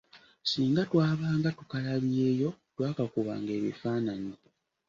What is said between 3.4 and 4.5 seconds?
ebifaananyi